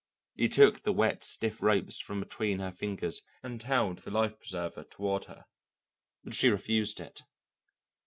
He 0.35 0.49
took 0.49 0.81
the 0.81 0.91
wet, 0.91 1.23
stiff 1.23 1.61
ropes 1.61 1.99
from 1.99 2.19
between 2.21 2.57
her 2.57 2.71
fingers 2.71 3.21
and 3.43 3.61
held 3.61 3.99
the 3.99 4.09
life 4.09 4.35
preserver 4.39 4.83
toward 4.83 5.25
her; 5.25 5.45
but 6.23 6.33
she 6.33 6.49
refused 6.49 6.99
it. 6.99 7.21